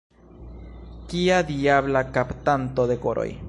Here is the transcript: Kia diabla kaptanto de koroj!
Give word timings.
Kia 1.11 1.37
diabla 1.51 2.03
kaptanto 2.17 2.91
de 2.93 2.97
koroj! 3.05 3.31